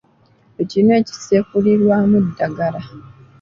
[0.61, 2.81] Ekinu ekisekulirwamu eddagala.